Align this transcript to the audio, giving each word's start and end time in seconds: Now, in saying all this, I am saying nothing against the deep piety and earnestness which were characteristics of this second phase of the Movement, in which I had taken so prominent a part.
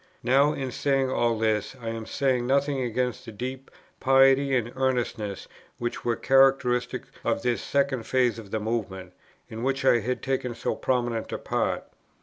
Now, 0.23 0.51
in 0.53 0.71
saying 0.71 1.11
all 1.11 1.37
this, 1.37 1.75
I 1.79 1.89
am 1.89 2.07
saying 2.07 2.47
nothing 2.47 2.81
against 2.81 3.23
the 3.23 3.31
deep 3.31 3.69
piety 3.99 4.55
and 4.55 4.73
earnestness 4.75 5.47
which 5.77 6.03
were 6.03 6.15
characteristics 6.15 7.11
of 7.23 7.43
this 7.43 7.61
second 7.61 8.07
phase 8.07 8.39
of 8.39 8.49
the 8.49 8.59
Movement, 8.59 9.13
in 9.47 9.61
which 9.61 9.85
I 9.85 9.99
had 9.99 10.23
taken 10.23 10.55
so 10.55 10.73
prominent 10.75 11.31
a 11.31 11.37
part. 11.37 11.83